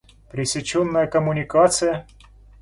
Пресеченная 0.31 1.05
коммуникация… 1.05 2.07